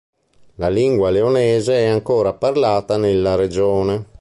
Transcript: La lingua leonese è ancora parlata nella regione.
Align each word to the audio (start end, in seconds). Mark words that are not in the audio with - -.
La 0.55 0.67
lingua 0.67 1.11
leonese 1.11 1.77
è 1.77 1.85
ancora 1.85 2.33
parlata 2.33 2.97
nella 2.97 3.35
regione. 3.35 4.09